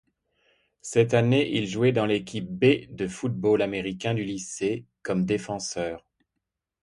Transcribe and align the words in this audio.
Cette 0.81 1.13
année, 1.13 1.55
il 1.59 1.67
jouait 1.67 1.91
dans 1.91 2.07
l’équipe 2.07 2.49
B 2.49 2.87
de 2.89 3.07
football 3.07 3.61
américain 3.61 4.15
du 4.15 4.23
lycée, 4.23 4.87
comme 5.03 5.25
défenseur. 5.25 6.03